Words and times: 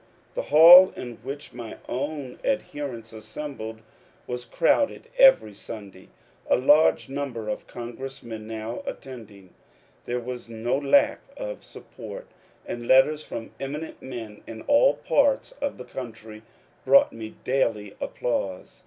The 0.33 0.41
hall 0.41 0.91
in 0.95 1.17
which 1.17 1.53
my 1.53 1.77
own 1.87 2.39
ad 2.43 2.63
herents 2.73 3.13
assembled 3.13 3.81
was 4.25 4.45
crowded 4.45 5.07
every 5.19 5.53
Sunday, 5.53 6.09
a 6.49 6.55
large 6.57 7.07
num 7.07 7.33
ber 7.33 7.47
of 7.47 7.67
congressmen 7.67 8.47
now 8.47 8.81
attending; 8.87 9.53
there 10.05 10.19
was 10.19 10.49
no 10.49 10.75
lack 10.75 11.19
of 11.37 11.63
support; 11.63 12.25
and 12.65 12.87
letters 12.87 13.23
from 13.23 13.51
eminent 13.59 14.01
men 14.01 14.41
in 14.47 14.63
all 14.63 14.95
parts 14.95 15.51
of 15.61 15.77
the 15.77 15.85
country 15.85 16.41
brought 16.83 17.13
me 17.13 17.35
daily 17.43 17.93
applause. 18.01 18.79